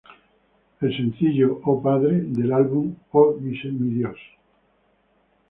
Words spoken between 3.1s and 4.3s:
"Oh My God!